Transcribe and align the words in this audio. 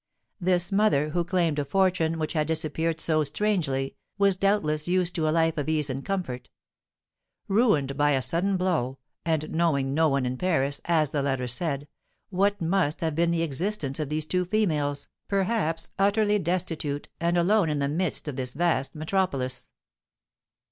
This 0.39 0.71
mother, 0.71 1.09
who 1.09 1.23
claimed 1.23 1.59
a 1.59 1.63
fortune 1.63 2.17
which 2.17 2.33
had 2.33 2.47
disappeared 2.47 2.99
so 2.99 3.23
strangely, 3.23 3.97
was, 4.17 4.35
doubtless, 4.35 4.87
used 4.87 5.13
to 5.13 5.29
a 5.29 5.29
life 5.29 5.59
of 5.59 5.69
ease 5.69 5.91
and 5.91 6.03
comfort. 6.03 6.49
Ruined 7.47 7.95
by 7.95 8.13
a 8.13 8.21
sudden 8.23 8.57
blow, 8.57 8.97
and 9.25 9.51
knowing 9.51 9.93
no 9.93 10.09
one 10.09 10.25
in 10.25 10.37
Paris, 10.37 10.81
as 10.85 11.11
the 11.11 11.21
letter 11.21 11.47
said, 11.47 11.87
what 12.31 12.59
must 12.59 13.01
have 13.01 13.13
been 13.13 13.29
the 13.29 13.43
existence 13.43 13.99
of 13.99 14.09
these 14.09 14.25
two 14.25 14.45
females, 14.45 15.07
perhaps 15.27 15.91
utterly 15.99 16.39
destitute 16.39 17.07
and 17.19 17.37
alone 17.37 17.69
in 17.69 17.77
the 17.77 17.87
midst 17.87 18.27
of 18.27 18.35
this 18.35 18.53
vast 18.55 18.95
metropolis! 18.95 19.69